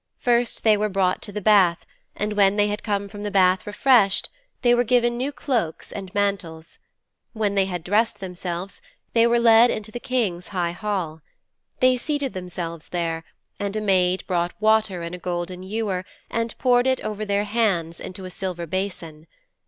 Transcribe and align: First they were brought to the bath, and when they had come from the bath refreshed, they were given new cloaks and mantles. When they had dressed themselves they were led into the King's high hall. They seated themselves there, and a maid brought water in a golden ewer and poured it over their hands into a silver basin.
First 0.17 0.63
they 0.63 0.75
were 0.77 0.89
brought 0.89 1.21
to 1.21 1.31
the 1.31 1.43
bath, 1.43 1.85
and 2.15 2.33
when 2.33 2.55
they 2.55 2.69
had 2.69 2.81
come 2.81 3.07
from 3.07 3.21
the 3.21 3.29
bath 3.29 3.67
refreshed, 3.67 4.29
they 4.63 4.73
were 4.73 4.83
given 4.83 5.15
new 5.15 5.31
cloaks 5.31 5.91
and 5.91 6.11
mantles. 6.15 6.79
When 7.33 7.53
they 7.53 7.65
had 7.65 7.83
dressed 7.83 8.19
themselves 8.19 8.81
they 9.13 9.27
were 9.27 9.37
led 9.37 9.69
into 9.69 9.91
the 9.91 9.99
King's 9.99 10.47
high 10.47 10.71
hall. 10.71 11.21
They 11.81 11.97
seated 11.97 12.33
themselves 12.33 12.89
there, 12.89 13.23
and 13.59 13.75
a 13.75 13.79
maid 13.81 14.23
brought 14.25 14.59
water 14.59 15.03
in 15.03 15.13
a 15.13 15.19
golden 15.19 15.61
ewer 15.61 16.03
and 16.31 16.57
poured 16.57 16.87
it 16.87 16.99
over 17.01 17.23
their 17.23 17.43
hands 17.43 17.99
into 17.99 18.25
a 18.25 18.31
silver 18.31 18.65
basin. 18.65 19.27